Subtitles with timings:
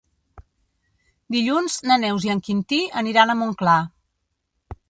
[1.35, 3.81] Dilluns na Neus i en Quintí aniran a Montclar.